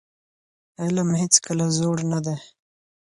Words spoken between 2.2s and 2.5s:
دی.